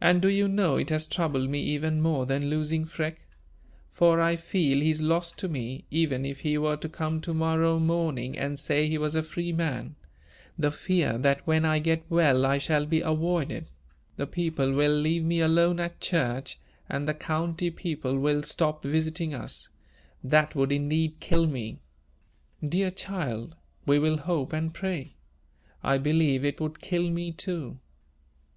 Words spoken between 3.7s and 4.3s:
for